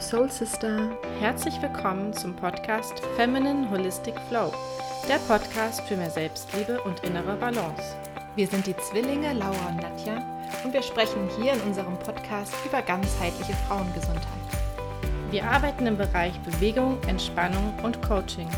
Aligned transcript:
your 0.00 0.06
soul 0.06 0.30
sister. 0.30 0.90
Herzlich 1.20 1.60
willkommen 1.60 2.14
zum 2.14 2.34
Podcast 2.34 3.02
Feminine 3.16 3.68
Holistic 3.70 4.14
Flow, 4.28 4.50
der 5.06 5.18
Podcast 5.28 5.82
für 5.82 5.96
mehr 5.96 6.08
Selbstliebe 6.08 6.80
und 6.84 7.00
innere 7.00 7.36
Balance. 7.36 7.96
Wir 8.34 8.46
sind 8.46 8.66
die 8.66 8.76
Zwillinge 8.78 9.34
Laura 9.34 9.68
und 9.68 9.76
Nadja 9.76 10.24
und 10.64 10.72
wir 10.72 10.82
sprechen 10.82 11.28
hier 11.38 11.52
in 11.52 11.60
unserem 11.60 11.98
Podcast 11.98 12.54
über 12.64 12.80
ganzheitliche 12.80 13.52
Frauengesundheit. 13.68 14.24
Wir 15.30 15.44
arbeiten 15.44 15.86
im 15.86 15.98
Bereich 15.98 16.38
Bewegung, 16.40 16.96
Entspannung 17.06 17.74
und 17.82 18.00
Coaching 18.00 18.48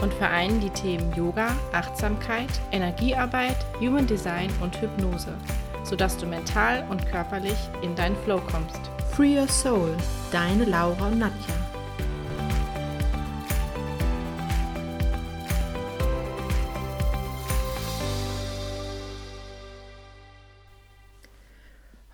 und 0.00 0.14
vereinen 0.14 0.60
die 0.60 0.70
Themen 0.70 1.12
Yoga, 1.14 1.48
Achtsamkeit, 1.72 2.48
Energiearbeit, 2.72 3.56
Human 3.80 4.06
Design 4.06 4.50
und 4.62 4.80
Hypnose, 4.80 5.34
sodass 5.84 6.16
du 6.16 6.24
mental 6.24 6.86
und 6.88 7.06
körperlich 7.06 7.58
in 7.82 7.94
deinen 7.96 8.16
Flow 8.24 8.40
kommst. 8.50 8.95
Free 9.16 9.38
Your 9.40 9.48
Soul, 9.48 9.96
deine 10.30 10.66
Laura 10.66 11.08
und 11.08 11.18
Nadja. 11.20 11.54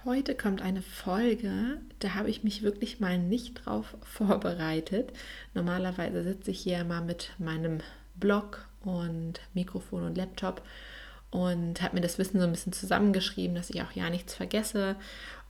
Heute 0.04 0.36
kommt 0.36 0.62
eine 0.62 0.80
Folge, 0.80 1.80
da 1.98 2.14
habe 2.14 2.30
ich 2.30 2.44
mich 2.44 2.62
wirklich 2.62 3.00
mal 3.00 3.18
nicht 3.18 3.66
drauf 3.66 3.96
vorbereitet. 4.04 5.12
Normalerweise 5.54 6.22
sitze 6.22 6.52
ich 6.52 6.60
hier 6.60 6.84
mal 6.84 7.00
mit 7.02 7.32
meinem 7.38 7.80
Blog 8.14 8.68
und 8.84 9.40
Mikrofon 9.54 10.04
und 10.04 10.16
Laptop 10.16 10.62
und 11.32 11.82
habe 11.82 11.96
mir 11.96 12.00
das 12.00 12.18
Wissen 12.18 12.38
so 12.38 12.46
ein 12.46 12.52
bisschen 12.52 12.72
zusammengeschrieben, 12.72 13.56
dass 13.56 13.70
ich 13.70 13.82
auch 13.82 13.90
ja 13.92 14.08
nichts 14.08 14.34
vergesse 14.34 14.94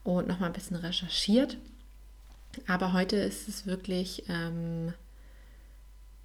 und 0.03 0.27
nochmal 0.27 0.49
ein 0.49 0.53
bisschen 0.53 0.77
recherchiert. 0.77 1.57
Aber 2.67 2.93
heute 2.93 3.15
ist 3.15 3.47
es 3.47 3.65
wirklich 3.65 4.25
ähm, 4.29 4.93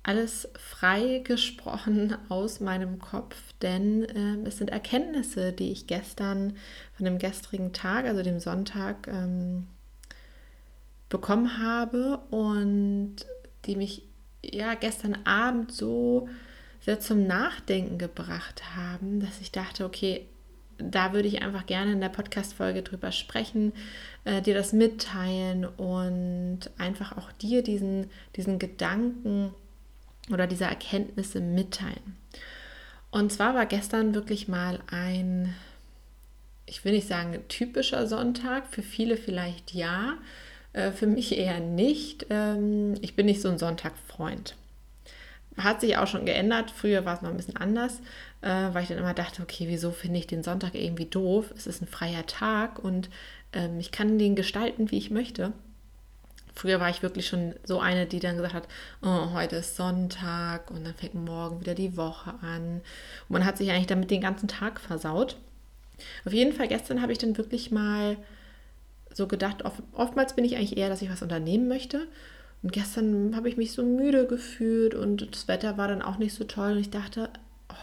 alles 0.03 0.49
frei 0.59 1.21
gesprochen 1.25 2.17
aus 2.29 2.61
meinem 2.61 2.99
Kopf, 2.99 3.37
denn 3.63 4.05
äh, 4.05 4.49
es 4.49 4.59
sind 4.59 4.71
Erkenntnisse, 4.71 5.53
die 5.53 5.73
ich 5.73 5.87
gestern 5.87 6.57
von 6.97 7.05
dem 7.05 7.19
gestrigen 7.19 7.73
Tag, 7.73 8.07
also 8.07 8.23
dem 8.23 8.41
Sonntag, 8.41 9.07
ähm, 9.09 9.67
bekommen 11.09 11.59
habe 11.59 12.19
und 12.31 13.17
die 13.65 13.77
mich 13.77 14.03
ja 14.43 14.75
gestern 14.75 15.19
Abend 15.25 15.73
so 15.73 16.29
sehr 16.81 17.01
zum 17.01 17.27
Nachdenken 17.27 17.99
gebracht 17.99 18.77
haben, 18.77 19.21
dass 19.21 19.41
ich 19.41 19.51
dachte, 19.51 19.85
okay, 19.85 20.27
da 20.79 21.13
würde 21.13 21.29
ich 21.29 21.43
einfach 21.43 21.67
gerne 21.67 21.93
in 21.93 22.01
der 22.01 22.09
Podcast-Folge 22.09 22.83
drüber 22.83 23.13
sprechen, 23.13 23.73
äh, 24.25 24.41
dir 24.41 24.55
das 24.55 24.73
mitteilen 24.73 25.65
und 25.65 26.61
einfach 26.79 27.17
auch 27.17 27.33
dir 27.33 27.63
diesen, 27.63 28.11
diesen 28.37 28.59
Gedanken 28.59 29.53
oder 30.33 30.47
diese 30.47 30.65
Erkenntnisse 30.65 31.41
mitteilen. 31.41 32.17
Und 33.11 33.33
zwar 33.33 33.55
war 33.55 33.67
gestern 33.67 34.15
wirklich 34.15 34.49
mal 34.49 34.81
ein, 34.91 35.55
ich 36.67 36.85
will 36.85 36.93
nicht 36.93 37.09
sagen 37.09 37.39
typischer 37.49 38.07
Sonntag, 38.07 38.69
für 38.69 38.83
viele 38.83 39.17
vielleicht 39.17 39.75
ja, 39.75 40.15
äh, 40.75 40.91
für 40.91 41.07
mich 41.07 41.37
eher 41.37 41.61
nicht. 41.61 42.27
Ähm, 42.31 42.95
ich 43.01 43.17
bin 43.17 43.27
nicht 43.27 43.41
so 43.41 43.49
ein 43.49 43.59
Sonntagfreund 43.59 44.55
hat 45.59 45.81
sich 45.81 45.97
auch 45.97 46.07
schon 46.07 46.25
geändert. 46.25 46.71
Früher 46.71 47.05
war 47.05 47.15
es 47.15 47.23
noch 47.23 47.31
ein 47.31 47.37
bisschen 47.37 47.57
anders, 47.57 48.01
äh, 48.43 48.73
weil 48.73 48.83
ich 48.83 48.89
dann 48.89 48.99
immer 48.99 49.15
dachte, 49.15 49.43
okay, 49.43 49.67
wieso 49.69 49.91
finde 49.91 50.19
ich 50.19 50.27
den 50.27 50.43
Sonntag 50.43 50.75
irgendwie 50.75 51.07
doof? 51.07 51.53
Es 51.57 51.67
ist 51.67 51.83
ein 51.83 51.89
freier 51.89 52.27
Tag 52.27 52.79
und 52.79 53.11
ähm, 53.53 53.79
ich 53.81 53.91
kann 53.91 54.19
den 54.19 54.37
gestalten, 54.37 54.91
wie 54.91 54.99
ich 54.99 55.11
möchte. 55.11 55.53
Früher 56.55 56.81
war 56.81 56.91
ich 56.91 57.03
wirklich 57.03 57.29
schon 57.29 57.55
so 57.65 57.79
eine, 57.79 58.07
die 58.07 58.19
dann 58.19 58.37
gesagt 58.37 58.55
hat, 58.55 58.69
oh, 59.03 59.33
heute 59.33 59.57
ist 59.57 59.77
Sonntag 59.77 60.71
und 60.71 60.85
dann 60.85 60.95
fängt 60.95 61.15
morgen 61.15 61.61
wieder 61.61 61.75
die 61.75 61.97
Woche 61.97 62.35
an. 62.43 62.81
Und 63.29 63.31
man 63.31 63.45
hat 63.45 63.59
sich 63.59 63.71
eigentlich 63.71 63.87
damit 63.87 64.11
den 64.11 64.21
ganzen 64.21 64.49
Tag 64.49 64.81
versaut. 64.81 65.37
Auf 66.25 66.33
jeden 66.33 66.53
Fall, 66.53 66.69
gestern 66.69 67.01
habe 67.01 67.13
ich 67.13 67.19
dann 67.19 67.37
wirklich 67.37 67.71
mal 67.71 68.17
so 69.13 69.29
gedacht, 69.29 69.65
oft, 69.65 69.83
oftmals 69.93 70.35
bin 70.35 70.45
ich 70.45 70.57
eigentlich 70.57 70.77
eher, 70.77 70.89
dass 70.89 71.03
ich 71.03 71.11
was 71.11 71.23
unternehmen 71.23 71.69
möchte. 71.69 72.07
Und 72.63 72.73
gestern 72.73 73.37
habe 73.37 73.49
ich 73.49 73.57
mich 73.57 73.73
so 73.73 73.85
müde 73.85 74.27
gefühlt 74.27 74.95
und 74.95 75.33
das 75.33 75.47
Wetter 75.47 75.79
war 75.79 75.87
dann 75.87 76.03
auch 76.03 76.19
nicht 76.19 76.35
so 76.35 76.45
toll. 76.45 76.73
Und 76.73 76.79
ich 76.79 76.91
dachte, 76.91 77.31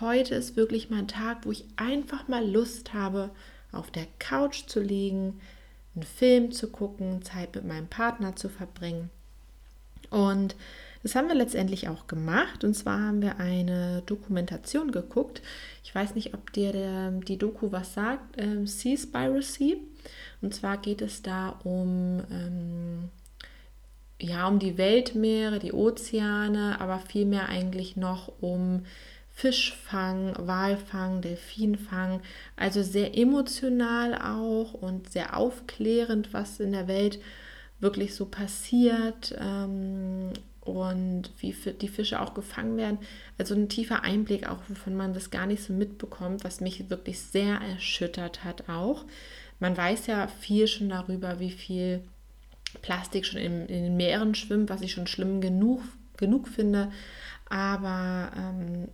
heute 0.01 0.35
ist 0.35 0.55
wirklich 0.55 0.89
mein 0.89 1.07
Tag, 1.07 1.45
wo 1.45 1.51
ich 1.51 1.65
einfach 1.75 2.27
mal 2.27 2.47
Lust 2.47 2.93
habe, 2.93 3.31
auf 3.71 3.91
der 3.91 4.07
Couch 4.19 4.67
zu 4.67 4.81
liegen, 4.81 5.39
einen 5.95 6.03
Film 6.03 6.51
zu 6.51 6.69
gucken, 6.69 7.21
Zeit 7.23 7.55
mit 7.55 7.65
meinem 7.65 7.87
Partner 7.87 8.35
zu 8.35 8.49
verbringen. 8.49 9.09
Und 10.09 10.55
das 11.03 11.15
haben 11.15 11.27
wir 11.27 11.35
letztendlich 11.35 11.87
auch 11.87 12.07
gemacht. 12.07 12.63
Und 12.63 12.73
zwar 12.73 12.99
haben 12.99 13.21
wir 13.21 13.39
eine 13.39 14.01
Dokumentation 14.05 14.91
geguckt. 14.91 15.41
Ich 15.83 15.93
weiß 15.93 16.15
nicht, 16.15 16.33
ob 16.33 16.51
dir 16.53 17.11
die 17.27 17.37
Doku 17.37 17.71
was 17.71 17.93
sagt. 17.93 18.41
Ähm, 18.41 18.65
Seaspiracy. 18.65 19.77
Und 20.41 20.55
zwar 20.55 20.77
geht 20.77 21.01
es 21.01 21.21
da 21.21 21.49
um 21.63 22.23
ähm, 22.31 23.09
ja, 24.19 24.47
um 24.47 24.59
die 24.59 24.77
Weltmeere, 24.77 25.59
die 25.59 25.73
Ozeane, 25.73 26.79
aber 26.79 26.99
vielmehr 26.99 27.49
eigentlich 27.49 27.97
noch 27.97 28.31
um 28.41 28.85
Fischfang, 29.35 30.33
Walfang, 30.39 31.21
Delfinfang. 31.21 32.21
Also 32.55 32.81
sehr 32.81 33.17
emotional 33.17 34.15
auch 34.15 34.73
und 34.73 35.11
sehr 35.11 35.37
aufklärend, 35.37 36.33
was 36.33 36.61
in 36.61 36.71
der 36.71 36.87
Welt 36.87 37.19
wirklich 37.81 38.15
so 38.15 38.25
passiert 38.25 39.35
ähm, 39.37 40.31
und 40.61 41.29
wie 41.39 41.53
die 41.81 41.89
Fische 41.89 42.21
auch 42.21 42.33
gefangen 42.33 42.77
werden. 42.77 42.97
Also 43.37 43.55
ein 43.55 43.67
tiefer 43.67 44.03
Einblick 44.03 44.49
auch, 44.49 44.59
wovon 44.69 44.95
man 44.95 45.13
das 45.13 45.31
gar 45.31 45.47
nicht 45.47 45.61
so 45.61 45.73
mitbekommt, 45.73 46.45
was 46.45 46.61
mich 46.61 46.89
wirklich 46.89 47.19
sehr 47.19 47.59
erschüttert 47.59 48.45
hat 48.45 48.69
auch. 48.69 49.03
Man 49.59 49.75
weiß 49.75 50.07
ja 50.07 50.27
viel 50.27 50.67
schon 50.67 50.87
darüber, 50.87 51.41
wie 51.41 51.51
viel 51.51 52.01
Plastik 52.81 53.25
schon 53.25 53.41
in, 53.41 53.65
in 53.67 53.83
den 53.83 53.97
Meeren 53.97 54.33
schwimmt, 54.33 54.69
was 54.69 54.81
ich 54.81 54.93
schon 54.93 55.07
schlimm 55.07 55.41
genug, 55.41 55.81
genug 56.15 56.47
finde. 56.47 56.89
Aber 57.49 58.31
ähm, 58.37 58.87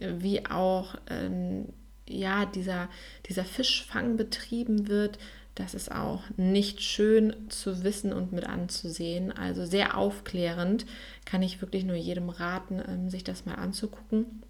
wie 0.00 0.46
auch 0.46 0.96
ähm, 1.08 1.66
ja, 2.08 2.46
dieser, 2.46 2.88
dieser 3.28 3.44
Fischfang 3.44 4.16
betrieben 4.16 4.88
wird, 4.88 5.18
das 5.54 5.74
ist 5.74 5.92
auch 5.92 6.22
nicht 6.36 6.82
schön 6.82 7.48
zu 7.48 7.84
wissen 7.84 8.12
und 8.12 8.32
mit 8.32 8.44
anzusehen. 8.44 9.30
Also 9.30 9.64
sehr 9.64 9.96
aufklärend. 9.96 10.84
Kann 11.24 11.42
ich 11.42 11.60
wirklich 11.60 11.84
nur 11.84 11.94
jedem 11.94 12.28
raten, 12.28 12.82
ähm, 12.86 13.08
sich 13.08 13.22
das 13.22 13.46
mal 13.46 13.54
anzugucken. 13.54 14.42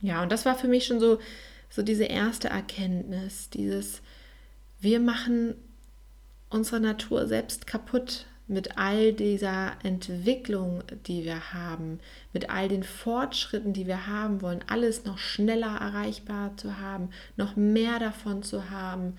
Ja, 0.00 0.22
und 0.22 0.32
das 0.32 0.46
war 0.46 0.56
für 0.56 0.66
mich 0.66 0.86
schon 0.86 0.98
so, 0.98 1.20
so 1.68 1.82
diese 1.82 2.04
erste 2.04 2.48
Erkenntnis, 2.48 3.50
dieses, 3.50 4.02
wir 4.80 4.98
machen 4.98 5.54
unsere 6.48 6.80
Natur 6.80 7.28
selbst 7.28 7.66
kaputt 7.68 8.26
mit 8.50 8.76
all 8.76 9.12
dieser 9.12 9.72
Entwicklung, 9.84 10.82
die 11.06 11.24
wir 11.24 11.54
haben, 11.54 12.00
mit 12.32 12.50
all 12.50 12.68
den 12.68 12.82
Fortschritten, 12.82 13.72
die 13.72 13.86
wir 13.86 14.08
haben 14.08 14.42
wollen, 14.42 14.64
alles 14.66 15.04
noch 15.04 15.18
schneller 15.18 15.76
erreichbar 15.80 16.56
zu 16.56 16.78
haben, 16.78 17.10
noch 17.36 17.54
mehr 17.54 18.00
davon 18.00 18.42
zu 18.42 18.68
haben, 18.68 19.16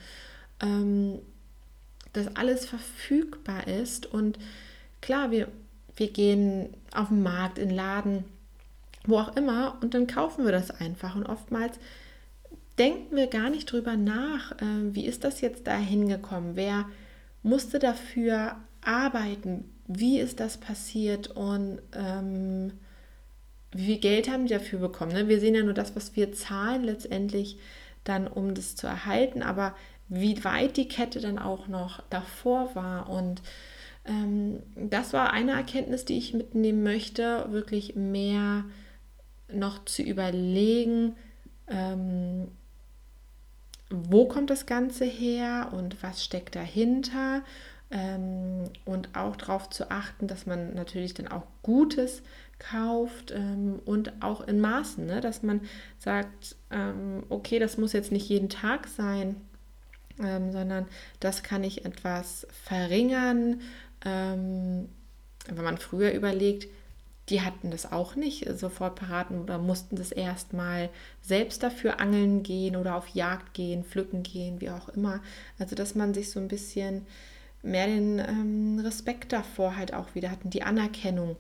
ähm, 0.62 1.20
dass 2.12 2.36
alles 2.36 2.66
verfügbar 2.66 3.68
ist. 3.68 4.06
Und 4.06 4.38
klar, 5.00 5.32
wir, 5.32 5.48
wir 5.96 6.12
gehen 6.12 6.70
auf 6.94 7.08
den 7.08 7.24
Markt, 7.24 7.58
in 7.58 7.70
den 7.70 7.78
Laden, 7.78 8.26
wo 9.06 9.18
auch 9.18 9.38
immer, 9.38 9.78
und 9.82 9.94
dann 9.94 10.08
kaufen 10.08 10.44
wir 10.44 10.52
das 10.52 10.72
einfach. 10.72 11.16
Und 11.16 11.26
oftmals 11.26 11.80
denken 12.78 13.16
wir 13.16 13.28
gar 13.28 13.50
nicht 13.50 13.72
drüber 13.72 13.96
nach, 13.96 14.52
äh, 14.62 14.94
wie 14.94 15.06
ist 15.06 15.24
das 15.24 15.40
jetzt 15.40 15.68
da 15.68 15.78
hingekommen, 15.78 16.58
wer 16.58 16.86
musste 17.44 17.80
dafür 17.80 18.58
arbeiten. 18.84 19.66
Wie 19.88 20.20
ist 20.20 20.40
das 20.40 20.58
passiert 20.58 21.28
und 21.30 21.80
ähm, 21.94 22.74
wie 23.72 23.86
viel 23.86 23.98
Geld 24.00 24.30
haben 24.30 24.46
die 24.48 24.54
dafür 24.54 24.80
bekommen? 24.80 25.14
Ne? 25.14 25.28
Wir 25.28 25.40
sehen 25.40 25.56
ja 25.56 25.64
nur 25.64 25.74
das, 25.74 25.96
was 25.96 26.16
wir 26.16 26.34
zahlen 26.34 26.84
letztendlich 26.84 27.58
dann, 28.04 28.28
um 28.28 28.54
das 28.54 28.76
zu 28.76 28.88
erhalten, 28.88 29.44
aber 29.44 29.76
wie 30.08 30.44
weit 30.44 30.78
die 30.78 30.88
Kette 30.88 31.22
dann 31.22 31.40
auch 31.40 31.68
noch 31.68 32.04
davor 32.10 32.76
war 32.76 33.10
und 33.10 33.42
ähm, 34.06 34.62
das 34.76 35.14
war 35.14 35.32
eine 35.32 35.52
Erkenntnis, 35.52 36.06
die 36.06 36.18
ich 36.18 36.34
mitnehmen 36.34 36.84
möchte, 36.84 37.46
wirklich 37.52 37.96
mehr 37.96 38.66
noch 39.52 39.86
zu 39.86 40.02
überlegen, 40.02 41.16
ähm, 41.68 42.48
wo 43.90 44.26
kommt 44.26 44.50
das 44.50 44.66
Ganze 44.66 45.06
her 45.06 45.72
und 45.74 46.02
was 46.02 46.24
steckt 46.24 46.56
dahinter. 46.56 47.44
Ähm, 47.92 48.70
und 48.86 49.16
auch 49.16 49.36
darauf 49.36 49.70
zu 49.70 49.92
achten, 49.92 50.28
dass 50.28 50.46
man 50.46 50.74
natürlich 50.74 51.14
dann 51.14 51.28
auch 51.28 51.44
Gutes 51.62 52.24
kauft 52.58 53.32
ähm, 53.32 53.80
und 53.86 54.14
auch 54.22 54.48
in 54.48 54.62
Maßen, 54.62 55.06
ne? 55.06 55.20
dass 55.20 55.44
man 55.44 55.62
sagt, 56.00 56.56
ähm, 56.72 57.24
okay, 57.30 57.60
das 57.60 57.78
muss 57.78 57.92
jetzt 57.92 58.12
nicht 58.12 58.30
jeden 58.30 58.50
Tag 58.50 58.88
sein, 58.88 59.36
ähm, 60.20 60.52
sondern 60.52 60.88
das 61.20 61.44
kann 61.44 61.64
ich 61.64 61.86
etwas 61.86 62.48
verringern 62.52 63.62
Ähm, 64.04 64.90
wenn 65.48 65.64
man 65.64 65.78
früher 65.78 66.12
überlegt, 66.12 66.68
die 67.30 67.42
hatten 67.42 67.72
das 67.72 67.92
auch 67.92 68.16
nicht 68.16 68.48
sofort 68.60 68.96
parat 68.96 69.32
oder 69.32 69.58
mussten 69.58 69.96
das 69.96 70.12
erstmal 70.12 70.90
selbst 71.22 71.64
dafür 71.64 72.00
angeln 72.00 72.44
gehen 72.44 72.76
oder 72.76 72.96
auf 72.96 73.08
Jagd 73.10 73.54
gehen, 73.54 73.84
pflücken 73.86 74.24
gehen, 74.24 74.60
wie 74.60 74.70
auch 74.70 74.90
immer. 74.90 75.22
Also 75.60 75.76
dass 75.76 75.96
man 75.96 76.14
sich 76.14 76.32
so 76.32 76.40
ein 76.40 76.48
bisschen 76.48 77.06
mehr 77.64 77.88
den 77.88 78.20
ähm, 78.20 78.80
Respekt 78.84 79.34
davor 79.34 79.76
halt 79.76 79.94
auch 79.94 80.16
wieder 80.16 80.32
hatten, 80.32 80.50
die 80.50 80.64
Anerkennung, 80.64 81.36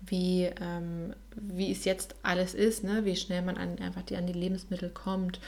wie, 0.00 0.50
ähm, 0.60 1.14
wie 1.34 1.72
es 1.72 1.84
jetzt 1.84 2.14
alles 2.22 2.54
ist, 2.54 2.84
ne? 2.84 3.04
wie 3.04 3.16
schnell 3.16 3.42
man 3.42 3.56
an, 3.56 3.78
einfach 3.78 4.02
die, 4.02 4.16
an 4.16 4.26
die 4.26 4.32
Lebensmittel 4.32 4.90
kommt. 4.90 5.40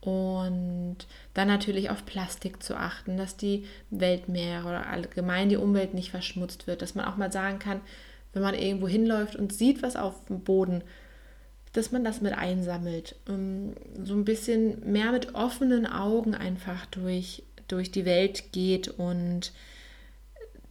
Und 0.00 0.98
dann 1.34 1.48
natürlich 1.48 1.90
auf 1.90 2.06
Plastik 2.06 2.62
zu 2.62 2.76
achten, 2.76 3.16
dass 3.16 3.36
die 3.36 3.64
Weltmeere 3.90 4.68
oder 4.68 4.86
allgemein 4.86 5.48
die 5.48 5.56
Umwelt 5.56 5.94
nicht 5.94 6.10
verschmutzt 6.10 6.66
wird, 6.66 6.80
dass 6.80 6.94
man 6.94 7.06
auch 7.06 7.16
mal 7.16 7.32
sagen 7.32 7.58
kann, 7.58 7.80
wenn 8.32 8.42
man 8.42 8.54
irgendwo 8.54 8.86
hinläuft 8.86 9.34
und 9.34 9.52
sieht 9.52 9.82
was 9.82 9.96
auf 9.96 10.26
dem 10.26 10.40
Boden, 10.40 10.84
dass 11.72 11.90
man 11.90 12.04
das 12.04 12.20
mit 12.20 12.34
einsammelt. 12.34 13.16
Ähm, 13.28 13.74
so 14.02 14.14
ein 14.14 14.24
bisschen 14.24 14.92
mehr 14.92 15.10
mit 15.12 15.34
offenen 15.34 15.86
Augen 15.86 16.34
einfach 16.34 16.86
durch, 16.86 17.42
durch 17.68 17.90
die 17.90 18.04
Welt 18.04 18.52
geht 18.52 18.88
und 18.88 19.52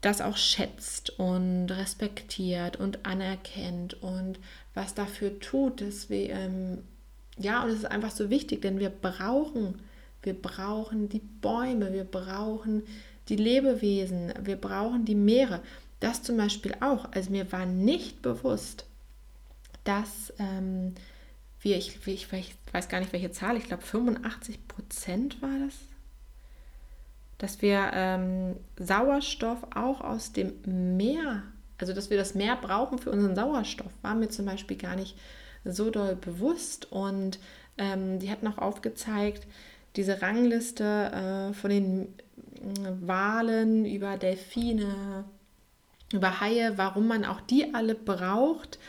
das 0.02 0.22
auch 0.22 0.38
schätzt 0.38 1.20
und 1.20 1.72
respektiert 1.72 2.78
und 2.78 3.06
anerkennt 3.06 4.02
und 4.04 4.40
was 4.76 4.94
dafür 4.94 5.40
tut, 5.40 5.82
dass 5.82 6.10
wir, 6.10 6.30
ähm, 6.30 6.84
ja, 7.38 7.64
und 7.64 7.70
es 7.70 7.78
ist 7.78 7.86
einfach 7.86 8.12
so 8.12 8.30
wichtig, 8.30 8.62
denn 8.62 8.80
wir 8.80 8.90
brauchen, 8.90 9.82
wir 10.22 10.40
brauchen 10.40 11.10
die 11.10 11.22
Bäume, 11.42 11.92
wir 11.92 12.04
brauchen 12.04 12.84
die 13.30 13.36
Lebewesen, 13.36 14.34
wir 14.42 14.58
brauchen 14.58 15.06
die 15.06 15.16
Meere. 15.16 15.62
Das 16.00 16.22
zum 16.22 16.38
Beispiel 16.38 16.76
auch. 16.82 17.12
Also 17.14 17.32
mir 17.32 17.52
war 17.52 17.66
nicht 17.66 18.22
bewusst, 18.22 18.86
dass 19.86 20.34
ähm, 20.38 20.94
wir, 21.62 21.78
ich, 21.78 22.06
ich, 22.06 22.32
ich, 22.32 22.56
weiß 22.72 22.90
gar 22.90 23.00
nicht 23.00 23.14
welche 23.14 23.32
Zahl, 23.32 23.58
ich 23.58 23.66
glaube 23.66 23.84
85 23.84 24.68
Prozent 24.68 25.42
war 25.42 25.58
das, 25.66 25.76
dass 27.46 27.62
wir 27.62 27.92
ähm, 27.94 28.56
Sauerstoff 28.80 29.60
auch 29.76 30.02
aus 30.02 30.32
dem 30.32 30.98
Meer, 30.98 31.44
also 31.78 31.94
dass 31.94 32.10
wir 32.10 32.18
das 32.18 32.34
Meer 32.34 32.56
brauchen 32.56 32.98
für 32.98 33.12
unseren 33.12 33.36
Sauerstoff, 33.36 33.92
war 34.02 34.16
mir 34.16 34.30
zum 34.30 34.48
Beispiel 34.48 34.78
gar 34.78 34.96
nicht 34.96 35.16
so 35.64 35.92
doll 35.92 36.16
bewusst. 36.16 36.92
Und 36.92 37.38
ähm, 37.78 38.18
die 38.18 38.32
hat 38.32 38.42
noch 38.42 38.58
aufgezeigt, 38.58 39.46
diese 39.96 40.24
Rangliste 40.24 41.52
äh, 41.52 41.54
von 41.54 41.70
den 41.70 42.02
äh, 42.02 42.92
Walen 43.02 43.86
über 43.86 44.18
Delfine, 44.18 45.26
über 46.12 46.42
Haie, 46.42 46.80
warum 46.80 47.08
man 47.08 47.26
auch 47.26 47.42
die 47.42 47.76
alle 47.76 47.94
braucht. 47.94 48.80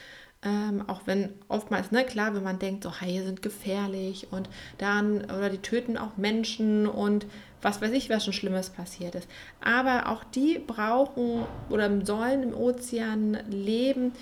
Ähm, 0.46 0.84
auch 0.86 1.00
wenn 1.06 1.34
oftmals, 1.48 1.90
ne, 1.90 2.04
klar, 2.04 2.32
wenn 2.34 2.44
man 2.44 2.60
denkt, 2.60 2.84
so 2.84 3.00
Haie 3.00 3.24
sind 3.24 3.42
gefährlich 3.42 4.28
und 4.30 4.48
dann, 4.78 5.24
oder 5.24 5.50
die 5.50 5.58
töten 5.58 5.98
auch 5.98 6.16
Menschen 6.16 6.86
und 6.86 7.26
was 7.62 7.82
weiß 7.82 7.90
ich, 7.90 8.10
was 8.10 8.24
schon 8.24 8.32
Schlimmes 8.32 8.70
passiert 8.70 9.16
ist. 9.16 9.28
Aber 9.60 10.08
auch 10.08 10.22
die 10.22 10.60
brauchen 10.60 11.44
oder 11.68 11.90
sollen 12.06 12.44
im 12.44 12.54
Ozean 12.54 13.38
leben, 13.50 14.12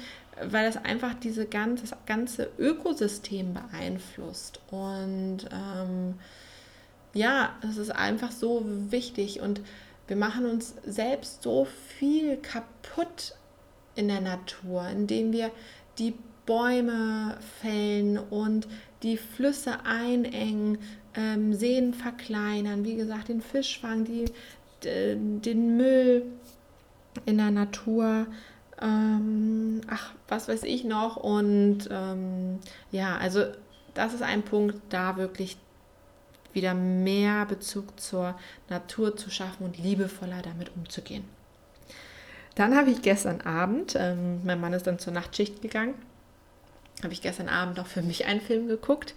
weil 0.42 0.64
das 0.64 0.82
einfach 0.82 1.12
diese 1.12 1.44
ganze, 1.44 1.82
das 1.82 1.98
ganze 2.06 2.48
Ökosystem 2.58 3.52
beeinflusst. 3.52 4.60
Und 4.70 5.40
ähm, 5.52 6.14
ja, 7.12 7.50
es 7.68 7.76
ist 7.76 7.94
einfach 7.94 8.32
so 8.32 8.62
wichtig 8.64 9.42
und 9.42 9.60
wir 10.06 10.16
machen 10.16 10.46
uns 10.46 10.74
selbst 10.86 11.42
so 11.42 11.66
viel 11.66 12.38
kaputt 12.38 13.34
in 13.94 14.08
der 14.08 14.22
Natur, 14.22 14.88
indem 14.88 15.32
wir 15.32 15.50
die 15.98 16.14
Bäume 16.46 17.38
fällen 17.60 18.18
und 18.18 18.68
die 19.02 19.16
Flüsse 19.16 19.84
einengen, 19.84 20.78
ähm, 21.14 21.54
Seen 21.54 21.94
verkleinern, 21.94 22.84
wie 22.84 22.96
gesagt, 22.96 23.28
den 23.28 23.40
Fischfang, 23.40 24.04
die, 24.04 24.26
den 24.82 25.76
Müll 25.76 26.26
in 27.24 27.38
der 27.38 27.50
Natur, 27.50 28.26
ähm, 28.80 29.80
ach, 29.88 30.12
was 30.28 30.48
weiß 30.48 30.64
ich 30.64 30.84
noch. 30.84 31.16
Und 31.16 31.88
ähm, 31.90 32.58
ja, 32.90 33.16
also 33.16 33.44
das 33.94 34.14
ist 34.14 34.22
ein 34.22 34.42
Punkt, 34.42 34.76
da 34.90 35.16
wirklich 35.16 35.56
wieder 36.52 36.74
mehr 36.74 37.46
Bezug 37.46 37.98
zur 38.00 38.38
Natur 38.68 39.16
zu 39.16 39.30
schaffen 39.30 39.64
und 39.64 39.78
liebevoller 39.78 40.42
damit 40.42 40.70
umzugehen. 40.76 41.24
Dann 42.54 42.76
habe 42.76 42.90
ich 42.90 43.02
gestern 43.02 43.40
Abend, 43.40 43.96
ähm, 43.98 44.40
mein 44.44 44.60
Mann 44.60 44.72
ist 44.72 44.86
dann 44.86 44.98
zur 44.98 45.12
Nachtschicht 45.12 45.60
gegangen, 45.62 45.94
habe 47.02 47.12
ich 47.12 47.22
gestern 47.22 47.48
Abend 47.48 47.80
auch 47.80 47.86
für 47.86 48.02
mich 48.02 48.26
einen 48.26 48.40
Film 48.40 48.68
geguckt. 48.68 49.14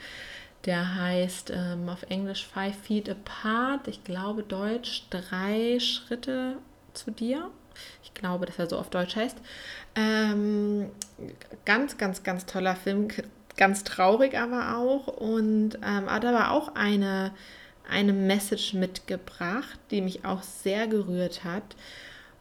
Der 0.65 0.95
heißt 0.95 1.51
ähm, 1.55 1.87
auf 1.87 2.03
Englisch 2.09 2.47
Five 2.47 2.75
Feet 2.75 3.09
Apart, 3.09 3.87
ich 3.87 4.03
glaube 4.03 4.43
Deutsch 4.43 5.05
drei 5.09 5.79
Schritte 5.79 6.57
zu 6.93 7.11
dir. 7.11 7.49
Ich 8.03 8.13
glaube, 8.15 8.47
dass 8.47 8.57
er 8.57 8.67
so 8.67 8.77
auf 8.77 8.89
Deutsch 8.89 9.15
heißt. 9.15 9.37
Ähm, 9.95 10.89
ganz, 11.63 11.97
ganz, 11.97 12.23
ganz 12.23 12.47
toller 12.47 12.75
Film 12.75 13.09
ganz 13.57 13.83
traurig 13.83 14.37
aber 14.37 14.77
auch 14.77 15.07
und 15.07 15.75
ähm, 15.83 16.09
hat 16.09 16.23
aber 16.23 16.51
auch 16.51 16.75
eine, 16.75 17.31
eine 17.89 18.13
Message 18.13 18.73
mitgebracht, 18.73 19.79
die 19.91 20.01
mich 20.01 20.23
auch 20.23 20.43
sehr 20.43 20.87
gerührt 20.87 21.43
hat. 21.43 21.75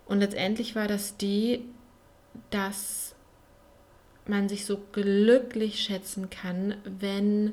Und 0.07 0.21
letztendlich 0.21 0.75
war 0.75 0.89
das 0.89 1.17
die, 1.17 1.65
dass 2.51 3.15
man 4.27 4.49
sich 4.49 4.65
so 4.65 4.81
glücklich 4.93 5.81
schätzen 5.81 6.31
kann, 6.31 6.77
wenn, 6.85 7.53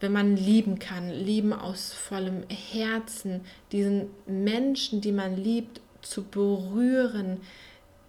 wenn 0.00 0.12
man 0.12 0.36
lieben 0.36 0.78
kann, 0.78 1.10
lieben 1.10 1.52
aus 1.52 1.92
vollem 1.92 2.44
Herzen, 2.48 3.42
diesen 3.72 4.10
Menschen, 4.26 5.00
die 5.00 5.12
man 5.12 5.36
liebt, 5.36 5.80
zu 6.02 6.24
berühren, 6.24 7.40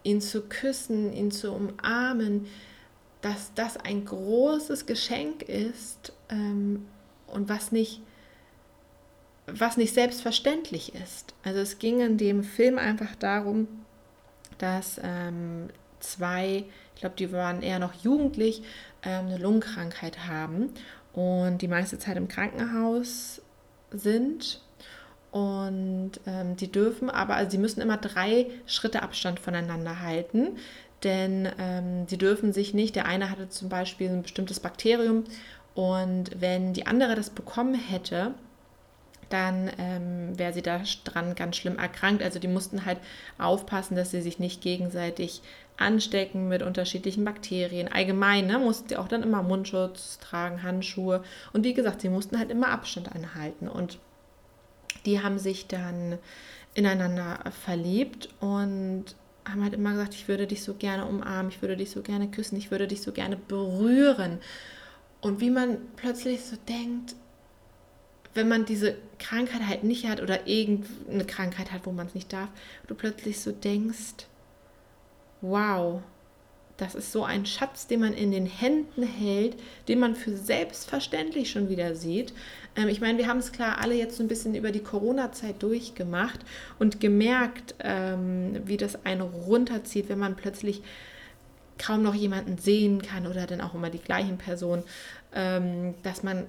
ihn 0.04 0.21
zu 0.21 0.42
küssen, 0.42 1.12
ihn 1.13 1.31
zu 1.31 1.51
umarmen, 1.51 2.48
dass 3.21 3.54
das 3.56 3.77
ein 3.77 4.06
großes 4.06 4.86
Geschenk 4.86 5.42
ist 5.44 6.13
ähm, 6.30 6.86
und 7.25 7.50
was 7.50 7.71
nicht, 7.71 8.01
was 9.48 9.78
nicht 9.78 9.94
selbstverständlich 9.94 10.94
ist. 10.94 11.33
Also 11.44 11.60
es 11.60 11.80
ging 11.80 12.02
in 12.02 12.18
dem 12.18 12.44
Film 12.44 12.78
einfach 12.78 13.16
darum, 13.16 13.68
dass 14.57 15.00
ähm, 15.04 15.69
zwei, 16.00 16.66
ich 16.95 17.02
glaube, 17.02 17.16
die 17.18 17.31
waren 17.31 17.62
eher 17.62 17.80
noch 17.80 17.94
jugendlich, 17.94 18.62
ähm, 19.04 19.28
eine 19.28 19.38
Lungenkrankheit 19.38 20.28
haben 20.28 20.69
und 21.14 21.62
die 21.62 21.68
meiste 21.68 21.98
Zeit 21.98 22.18
im 22.18 22.28
Krankenhaus 22.28 23.42
sind. 23.92 24.62
Und 25.31 26.12
ähm, 26.26 26.56
die 26.56 26.71
dürfen 26.71 27.10
aber, 27.10 27.36
also 27.36 27.52
sie 27.52 27.57
müssen 27.57 27.81
immer 27.81 27.98
drei 27.98 28.48
Schritte 28.66 29.04
Abstand 29.04 29.40
voneinander 29.40 30.02
halten, 30.02 30.57
denn 31.04 31.50
ähm, 31.60 32.07
sie 32.07 32.18
dürfen 32.18 32.54
sich 32.54 32.74
nicht, 32.74 32.95
der 32.95 33.06
eine 33.06 33.30
hatte 33.30 33.50
zum 33.50 33.69
Beispiel 33.69 34.10
ein 34.10 34.24
bestimmtes 34.24 34.60
Bakterium 34.60 35.26
und 35.76 36.31
wenn 36.42 36.74
die 36.74 36.88
andere 36.88 37.14
das 37.14 37.30
bekommen 37.30 37.76
hätte, 37.76 38.33
dann 39.30 39.72
ähm, 39.78 40.38
wäre 40.38 40.54
sie 40.54 40.62
da 40.62 40.81
dran 41.04 41.36
ganz 41.36 41.57
schlimm 41.57 41.78
erkrankt. 41.78 42.24
Also 42.24 42.40
die 42.40 42.48
mussten 42.48 42.86
halt 42.86 43.00
aufpassen, 43.38 43.96
dass 43.96 44.12
sie 44.12 44.22
sich 44.22 44.40
nicht 44.40 44.62
gegenseitig 44.62 45.42
anstecken 45.78 46.48
mit 46.48 46.64
unterschiedlichen 46.64 47.24
Bakterien. 47.24 47.88
Allgemein 47.92 48.48
ne, 48.48 48.57
mussten 48.57 48.90
sie 48.90 48.98
auch 48.98 49.07
dann 49.07 49.24
immer 49.24 49.44
Mundschutz 49.44 50.19
tragen, 50.19 50.64
Handschuhe. 50.64 51.24
Und 51.54 51.64
wie 51.64 51.74
gesagt, 51.74 52.02
sie 52.02 52.10
mussten 52.10 52.40
halt 52.40 52.50
immer 52.50 52.69
Abstand 52.69 53.14
anhalten. 53.14 53.68
Und 53.68 54.00
die 55.06 55.22
haben 55.22 55.40
sich 55.40 55.68
dann 55.68 56.18
ineinander 56.74 57.40
verliebt 57.64 58.30
und 58.40 59.06
haben 59.46 59.64
halt 59.64 59.74
immer 59.74 59.92
gesagt, 59.92 60.14
ich 60.14 60.28
würde 60.28 60.48
dich 60.48 60.64
so 60.64 60.74
gerne 60.74 61.06
umarmen, 61.06 61.52
ich 61.52 61.62
würde 61.62 61.78
dich 61.78 61.92
so 61.92 62.02
gerne 62.02 62.28
küssen, 62.30 62.57
ich 62.57 62.72
würde 62.72 62.88
dich 62.88 63.02
so 63.02 63.12
gerne 63.12 63.38
berühren. 63.38 64.40
Und 65.22 65.40
wie 65.40 65.50
man 65.50 65.78
plötzlich 65.96 66.44
so 66.44 66.57
denkt, 66.68 67.16
wenn 68.38 68.48
man 68.48 68.66
diese 68.66 68.96
Krankheit 69.20 69.68
halt 69.68 69.84
nicht 69.84 70.08
hat 70.08 70.22
oder 70.22 70.48
irgendeine 70.48 71.26
Krankheit 71.26 71.72
hat, 71.72 71.82
wo 71.86 71.92
man 71.92 72.08
es 72.08 72.16
nicht 72.16 72.32
darf, 72.32 72.50
du 72.88 72.96
plötzlich 72.96 73.42
so 73.42 73.52
denkst, 73.52 74.28
wow, 75.42 76.02
das 76.78 76.94
ist 76.94 77.12
so 77.12 77.24
ein 77.24 77.48
Schatz, 77.48 77.88
den 77.88 78.02
man 78.02 78.14
in 78.14 78.32
den 78.32 78.46
Händen 78.46 79.02
hält, 79.02 79.58
den 79.88 80.00
man 80.00 80.16
für 80.16 80.38
selbstverständlich 80.38 81.50
schon 81.50 81.70
wieder 81.70 81.96
sieht. 81.96 82.34
Ähm, 82.76 82.88
ich 82.88 83.02
meine, 83.02 83.18
wir 83.18 83.28
haben 83.28 83.40
es 83.40 83.52
klar 83.52 83.80
alle 83.82 83.96
jetzt 83.96 84.18
so 84.18 84.24
ein 84.24 84.28
bisschen 84.28 84.54
über 84.54 84.72
die 84.72 84.84
Corona-Zeit 84.84 85.62
durchgemacht 85.64 86.40
und 86.78 87.00
gemerkt, 87.00 87.74
ähm, 87.80 88.62
wie 88.66 88.78
das 88.78 89.04
einen 89.06 89.22
runterzieht, 89.22 90.08
wenn 90.10 90.20
man 90.20 90.36
plötzlich 90.36 90.84
kaum 91.80 92.04
noch 92.04 92.16
jemanden 92.16 92.58
sehen 92.60 93.02
kann 93.02 93.26
oder 93.26 93.48
dann 93.48 93.62
auch 93.62 93.74
immer 93.74 93.90
die 93.90 93.98
gleichen 93.98 94.38
Personen, 94.38 94.84
ähm, 95.34 95.96
dass 96.04 96.22
man 96.22 96.46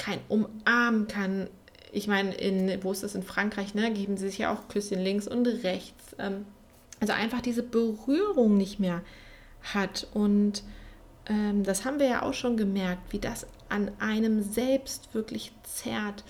kein 0.00 0.18
umarmen 0.28 1.06
kann, 1.08 1.48
ich 1.92 2.06
meine, 2.06 2.34
in, 2.34 2.82
wo 2.82 2.90
ist 2.90 3.02
das 3.02 3.14
in 3.14 3.22
Frankreich, 3.22 3.74
ne, 3.74 3.92
geben 3.92 4.16
sie 4.16 4.28
sich 4.28 4.38
ja 4.38 4.52
auch 4.52 4.68
Küsschen 4.68 5.00
links 5.00 5.28
und 5.28 5.46
rechts. 5.46 6.16
Ähm, 6.18 6.46
also 7.00 7.12
einfach 7.12 7.40
diese 7.40 7.62
Berührung 7.62 8.56
nicht 8.56 8.80
mehr 8.80 9.02
hat. 9.74 10.06
Und 10.14 10.62
ähm, 11.26 11.64
das 11.64 11.84
haben 11.84 11.98
wir 11.98 12.06
ja 12.06 12.22
auch 12.22 12.34
schon 12.34 12.56
gemerkt, 12.56 13.12
wie 13.12 13.18
das 13.18 13.46
an 13.68 13.90
einem 13.98 14.42
selbst 14.42 15.14
wirklich 15.14 15.52
zerrt. 15.64 16.24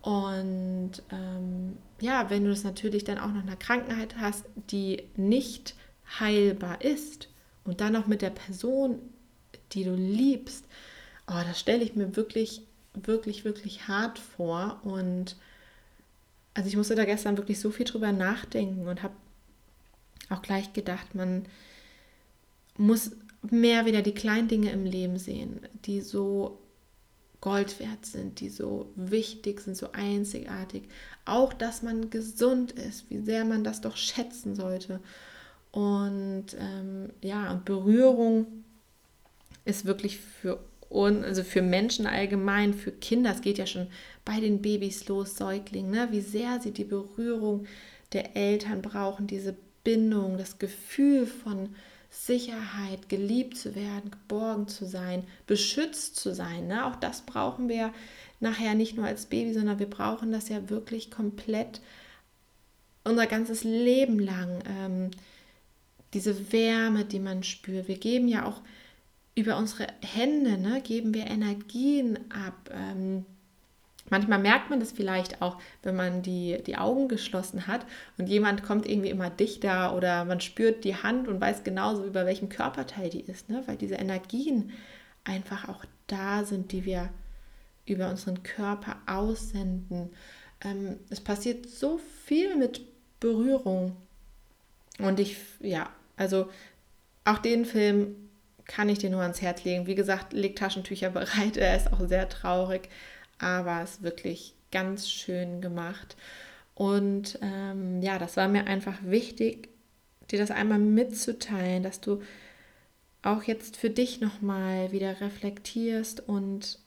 Und 0.00 1.02
ähm, 1.10 1.76
ja, 2.00 2.30
wenn 2.30 2.44
du 2.44 2.50
das 2.50 2.64
natürlich 2.64 3.04
dann 3.04 3.18
auch 3.18 3.28
noch 3.28 3.42
eine 3.42 3.56
Krankheit 3.56 4.16
hast, 4.18 4.44
die 4.70 5.02
nicht 5.16 5.74
heilbar 6.20 6.82
ist 6.82 7.28
und 7.64 7.80
dann 7.80 7.94
noch 7.94 8.06
mit 8.06 8.22
der 8.22 8.30
Person, 8.30 8.98
die 9.72 9.84
du 9.84 9.94
liebst, 9.94 10.66
oh, 11.26 11.40
das 11.46 11.58
stelle 11.58 11.82
ich 11.82 11.96
mir 11.96 12.16
wirklich, 12.16 12.62
wirklich, 12.94 13.44
wirklich 13.44 13.88
hart 13.88 14.18
vor. 14.18 14.80
Und 14.84 15.36
also 16.54 16.68
ich 16.68 16.76
musste 16.76 16.94
da 16.94 17.04
gestern 17.04 17.36
wirklich 17.36 17.60
so 17.60 17.70
viel 17.70 17.86
drüber 17.86 18.12
nachdenken 18.12 18.86
und 18.88 19.02
habe 19.02 19.14
auch 20.30 20.42
gleich 20.42 20.72
gedacht, 20.72 21.14
man 21.14 21.44
muss 22.76 23.12
mehr 23.42 23.86
wieder 23.86 24.02
die 24.02 24.14
kleinen 24.14 24.48
Dinge 24.48 24.70
im 24.70 24.84
Leben 24.84 25.18
sehen, 25.18 25.60
die 25.84 26.00
so 26.00 26.58
Gold 27.40 27.78
wert 27.78 28.06
sind, 28.06 28.40
die 28.40 28.48
so 28.48 28.90
wichtig 28.96 29.60
sind, 29.60 29.76
so 29.76 29.92
einzigartig. 29.92 30.84
Auch, 31.26 31.52
dass 31.52 31.82
man 31.82 32.08
gesund 32.08 32.72
ist, 32.72 33.10
wie 33.10 33.18
sehr 33.18 33.44
man 33.44 33.64
das 33.64 33.82
doch 33.82 33.96
schätzen 33.96 34.54
sollte. 34.54 35.00
Und 35.70 36.56
ähm, 36.58 37.10
ja, 37.20 37.50
und 37.50 37.66
Berührung 37.66 38.64
ist 39.66 39.84
wirklich 39.84 40.18
für 40.18 40.58
uns, 40.94 41.24
also 41.24 41.42
für 41.42 41.62
Menschen 41.62 42.06
allgemein, 42.06 42.72
für 42.72 42.92
Kinder, 42.92 43.32
es 43.32 43.40
geht 43.40 43.58
ja 43.58 43.66
schon 43.66 43.88
bei 44.24 44.40
den 44.40 44.62
Babys 44.62 45.08
los, 45.08 45.36
Säuglingen, 45.36 45.90
ne? 45.90 46.08
wie 46.10 46.20
sehr 46.20 46.60
sie 46.60 46.70
die 46.70 46.84
Berührung 46.84 47.66
der 48.12 48.36
Eltern 48.36 48.80
brauchen, 48.80 49.26
diese 49.26 49.56
Bindung, 49.82 50.38
das 50.38 50.58
Gefühl 50.58 51.26
von 51.26 51.70
Sicherheit, 52.10 53.08
geliebt 53.08 53.56
zu 53.56 53.74
werden, 53.74 54.10
geborgen 54.10 54.68
zu 54.68 54.86
sein, 54.86 55.24
beschützt 55.46 56.16
zu 56.16 56.32
sein. 56.32 56.68
Ne? 56.68 56.86
Auch 56.86 56.96
das 56.96 57.22
brauchen 57.22 57.68
wir 57.68 57.92
nachher 58.40 58.74
nicht 58.74 58.96
nur 58.96 59.06
als 59.06 59.26
Baby, 59.26 59.52
sondern 59.52 59.80
wir 59.80 59.90
brauchen 59.90 60.30
das 60.30 60.48
ja 60.48 60.70
wirklich 60.70 61.10
komplett 61.10 61.80
unser 63.02 63.26
ganzes 63.26 63.64
Leben 63.64 64.20
lang. 64.20 64.62
Ähm, 64.66 65.10
diese 66.14 66.52
Wärme, 66.52 67.04
die 67.04 67.18
man 67.18 67.42
spürt. 67.42 67.88
Wir 67.88 67.98
geben 67.98 68.28
ja 68.28 68.46
auch 68.46 68.60
über 69.34 69.56
unsere 69.56 69.86
Hände, 70.00 70.58
ne, 70.58 70.80
geben 70.80 71.14
wir 71.14 71.26
Energien 71.26 72.18
ab. 72.30 72.70
Ähm, 72.72 73.26
Manchmal 74.10 74.38
merkt 74.38 74.68
man 74.68 74.80
das 74.80 74.92
vielleicht 74.92 75.40
auch, 75.40 75.58
wenn 75.82 75.96
man 75.96 76.20
die, 76.20 76.62
die 76.66 76.76
Augen 76.76 77.08
geschlossen 77.08 77.66
hat 77.66 77.86
und 78.18 78.28
jemand 78.28 78.62
kommt 78.62 78.86
irgendwie 78.86 79.08
immer 79.08 79.30
dichter 79.30 79.96
oder 79.96 80.26
man 80.26 80.40
spürt 80.40 80.84
die 80.84 80.96
Hand 80.96 81.26
und 81.26 81.40
weiß 81.40 81.64
genauso, 81.64 82.04
über 82.04 82.26
welchem 82.26 82.50
Körperteil 82.50 83.08
die 83.08 83.22
ist, 83.22 83.48
ne? 83.48 83.62
weil 83.66 83.76
diese 83.76 83.94
Energien 83.94 84.72
einfach 85.24 85.68
auch 85.68 85.84
da 86.06 86.44
sind, 86.44 86.72
die 86.72 86.84
wir 86.84 87.08
über 87.86 88.10
unseren 88.10 88.42
Körper 88.42 88.96
aussenden. 89.06 90.10
Ähm, 90.62 90.98
es 91.08 91.20
passiert 91.20 91.66
so 91.66 91.98
viel 92.26 92.56
mit 92.56 92.82
Berührung 93.20 93.96
und 94.98 95.18
ich, 95.18 95.38
ja, 95.60 95.88
also 96.18 96.50
auch 97.24 97.38
den 97.38 97.64
Film 97.64 98.16
kann 98.66 98.88
ich 98.88 98.98
dir 98.98 99.10
nur 99.10 99.22
ans 99.22 99.42
Herz 99.42 99.64
legen. 99.64 99.86
Wie 99.86 99.94
gesagt, 99.94 100.32
leg 100.32 100.56
Taschentücher 100.56 101.10
bereit, 101.10 101.56
er 101.56 101.76
ist 101.76 101.92
auch 101.92 102.06
sehr 102.08 102.28
traurig 102.28 102.88
aber 103.38 103.82
es 103.82 103.92
ist 103.92 104.02
wirklich 104.02 104.54
ganz 104.70 105.10
schön 105.10 105.60
gemacht. 105.60 106.16
Und 106.74 107.38
ähm, 107.42 108.02
ja, 108.02 108.18
das 108.18 108.36
war 108.36 108.48
mir 108.48 108.66
einfach 108.66 108.98
wichtig, 109.02 109.68
dir 110.30 110.38
das 110.38 110.50
einmal 110.50 110.78
mitzuteilen, 110.78 111.82
dass 111.82 112.00
du 112.00 112.22
auch 113.22 113.42
jetzt 113.44 113.76
für 113.76 113.90
dich 113.90 114.20
nochmal 114.20 114.92
wieder 114.92 115.20
reflektierst 115.20 116.28
und 116.28 116.78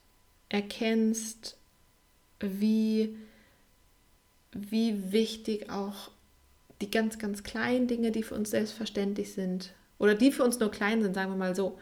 erkennst, 0.50 1.58
wie, 2.40 3.16
wie 4.52 5.12
wichtig 5.12 5.70
auch 5.70 6.12
die 6.82 6.92
ganz, 6.92 7.18
ganz 7.18 7.44
kleinen 7.44 7.88
Dinge, 7.88 8.12
die 8.12 8.24
für 8.24 8.36
uns 8.36 8.52
selbstverständlich 8.52 9.34
sind, 9.34 9.74
oder 10.00 10.16
die 10.16 10.32
für 10.32 10.44
uns 10.44 10.60
nur 10.60 10.72
klein 10.72 11.02
sind, 11.02 11.14
sagen 11.14 11.32
wir 11.32 11.38
mal 11.38 11.56
so, 11.56 11.78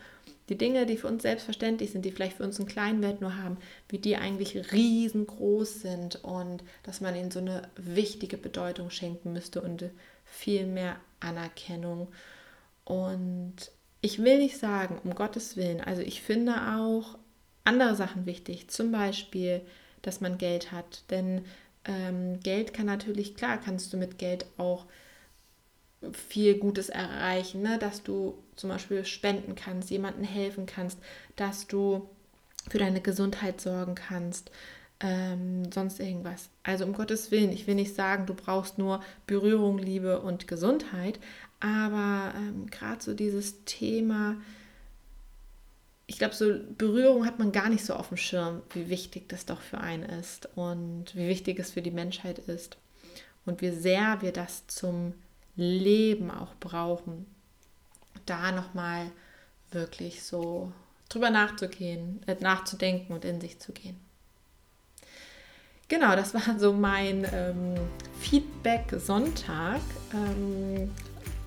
die 0.50 0.58
Dinge, 0.58 0.86
die 0.86 0.98
für 0.98 1.08
uns 1.08 1.24
selbstverständlich 1.24 1.92
sind, 1.92 2.06
die 2.06 2.12
vielleicht 2.12 2.38
für 2.38 2.44
uns 2.44 2.60
einen 2.60 2.70
kleinen 2.70 3.02
Wert 3.02 3.20
nur 3.20 3.36
haben, 3.36 3.58
wie 3.90 3.98
die 3.98 4.16
eigentlich 4.16 4.72
riesengroß 4.72 5.82
sind 5.82 6.24
und 6.24 6.64
dass 6.84 7.02
man 7.02 7.16
ihnen 7.16 7.32
so 7.32 7.40
eine 7.40 7.64
wichtige 7.76 8.38
Bedeutung 8.38 8.92
schenken 8.92 9.34
müsste 9.34 9.62
und 9.62 9.86
viel 10.24 10.68
mehr 10.68 10.98
Anerkennung. 11.20 12.10
Und 12.84 13.56
ich 14.02 14.24
will 14.24 14.38
nicht 14.38 14.60
sagen, 14.60 15.00
um 15.04 15.16
Gottes 15.16 15.58
Willen, 15.58 15.82
also 15.82 16.04
ich 16.04 16.22
finde 16.22 16.54
auch 16.78 17.18
andere 17.64 17.96
Sachen 17.96 18.28
wichtig, 18.28 18.70
zum 18.70 18.92
Beispiel, 18.92 19.62
dass 20.04 20.22
man 20.22 20.38
Geld 20.38 20.72
hat, 20.72 21.04
denn 21.10 21.44
ähm, 21.86 22.40
Geld 22.42 22.74
kann 22.74 22.86
natürlich, 22.86 23.36
klar, 23.36 23.60
kannst 23.60 23.92
du 23.92 23.98
mit 23.98 24.20
Geld 24.20 24.46
auch 24.58 24.86
viel 26.14 26.58
Gutes 26.58 26.90
erreichen, 26.90 27.62
ne? 27.62 27.78
dass 27.80 28.04
du 28.04 28.38
zum 28.56 28.70
Beispiel 28.70 29.06
spenden 29.06 29.56
kannst, 29.56 29.90
jemandem 29.90 30.24
helfen 30.24 30.66
kannst, 30.66 30.98
dass 31.36 31.68
du 31.68 32.10
für 32.70 32.78
deine 32.78 33.02
Gesundheit 33.02 33.62
sorgen 33.62 33.96
kannst, 33.96 34.52
ähm, 35.00 35.72
sonst 35.72 36.00
irgendwas. 36.00 36.50
Also 36.64 36.86
um 36.86 36.94
Gottes 36.94 37.32
Willen, 37.32 37.52
ich 37.52 37.68
will 37.68 37.76
nicht 37.76 37.96
sagen, 37.96 38.26
du 38.26 38.34
brauchst 38.34 38.78
nur 38.78 39.02
Berührung, 39.28 39.78
Liebe 39.78 40.22
und 40.22 40.48
Gesundheit, 40.48 41.20
aber 41.60 42.34
ähm, 42.36 42.68
gerade 42.68 43.04
so 43.04 43.14
dieses 43.14 43.64
Thema, 43.66 44.38
ich 46.08 46.18
glaube, 46.18 46.36
so 46.36 46.54
Berührung 46.78 47.26
hat 47.26 47.40
man 47.40 47.52
gar 47.52 47.70
nicht 47.70 47.84
so 47.84 47.94
auf 47.94 48.10
dem 48.10 48.18
Schirm, 48.18 48.62
wie 48.74 48.90
wichtig 48.90 49.28
das 49.28 49.46
doch 49.46 49.62
für 49.62 49.80
einen 49.80 50.04
ist 50.04 50.50
und 50.56 51.16
wie 51.16 51.28
wichtig 51.28 51.60
es 51.60 51.72
für 51.72 51.82
die 51.82 51.92
Menschheit 51.92 52.40
ist 52.40 52.78
und 53.46 53.62
wie 53.62 53.72
sehr 53.72 54.22
wir 54.22 54.32
das 54.32 54.68
zum 54.68 55.14
Leben 55.56 56.32
auch 56.32 56.56
brauchen, 56.60 57.26
da 58.26 58.52
nochmal 58.52 59.12
wirklich 59.72 60.24
so 60.24 60.72
drüber 61.10 61.30
nachzugehen, 61.30 62.22
äh, 62.28 62.36
nachzudenken 62.40 63.14
und 63.14 63.26
in 63.26 63.40
sich 63.40 63.60
zu 63.60 63.72
gehen. 63.72 64.00
Genau, 65.88 66.16
das 66.16 66.34
war 66.34 66.58
so 66.60 66.74
mein 66.74 67.28
ähm, 67.32 67.76
Feedback 68.20 68.96
Sonntag. 68.98 69.82
Ähm, 70.14 70.92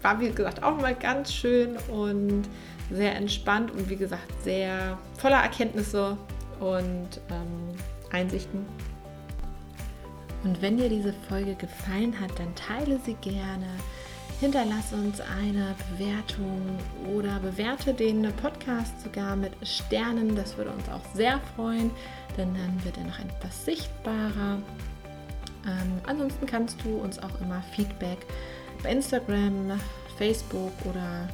war 0.03 0.21
wie 0.21 0.31
gesagt 0.31 0.63
auch 0.63 0.77
mal 0.77 0.95
ganz 0.95 1.33
schön 1.33 1.77
und 1.89 2.45
sehr 2.91 3.17
entspannt 3.17 3.71
und 3.73 3.91
wie 3.91 3.97
gesagt 3.97 4.33
sehr 4.45 4.97
voller 5.17 5.43
Erkenntnisse 5.43 6.17
und 6.61 7.21
ähm, 7.31 7.77
Einsichten. 8.13 8.65
Und 10.45 10.63
wenn 10.63 10.77
dir 10.77 10.89
diese 10.89 11.13
Folge 11.29 11.57
gefallen 11.57 12.19
hat, 12.21 12.31
dann 12.39 12.55
teile 12.55 13.01
sie 13.05 13.15
gerne 13.15 13.67
hinterlass 14.41 14.93
uns 14.93 15.21
eine 15.21 15.75
Bewertung 15.91 16.79
oder 17.15 17.41
bewerte 17.41 17.93
den 17.93 18.23
Podcast 18.35 19.01
sogar 19.03 19.37
mit 19.37 19.53
Sternen. 19.67 20.37
Das 20.37 20.57
würde 20.57 20.71
uns 20.71 20.89
auch 20.89 21.15
sehr 21.15 21.41
freuen, 21.57 21.91
denn 22.37 22.55
dann 22.55 22.85
wird 22.85 22.97
er 22.99 23.05
noch 23.05 23.19
etwas 23.19 23.65
sichtbarer. 23.65 24.59
Ähm, 25.67 26.01
ansonsten 26.07 26.47
kannst 26.47 26.83
du 26.85 26.97
uns 26.97 27.19
auch 27.19 27.41
immer 27.41 27.63
Feedback 27.75 28.19
bei 28.83 28.93
Instagram, 28.93 29.79
Facebook 30.17 30.73
oder 30.85 31.29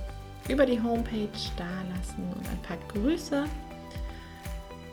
über 0.48 0.66
die 0.66 0.80
Homepage 0.80 1.28
dalassen 1.56 2.32
und 2.34 2.48
ein 2.48 2.62
paar 2.62 2.78
Grüße. 2.88 3.44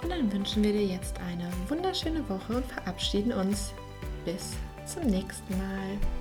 Und 0.01 0.09
dann 0.09 0.31
wünschen 0.31 0.63
wir 0.63 0.71
dir 0.71 0.85
jetzt 0.85 1.17
eine 1.19 1.47
wunderschöne 1.67 2.27
Woche 2.27 2.57
und 2.57 2.65
verabschieden 2.65 3.31
uns 3.31 3.73
bis 4.25 4.53
zum 4.85 5.03
nächsten 5.03 5.57
Mal. 5.57 6.20